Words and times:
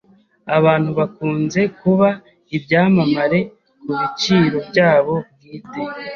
Abantu 0.57 0.89
bakunze 0.99 1.61
kuba 1.79 2.09
ibyamamare 2.57 3.39
kubiciro 3.79 4.57
byabo 4.69 5.15
bwite. 5.33 5.81